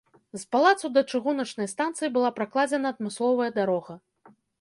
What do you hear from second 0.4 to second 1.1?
палацу да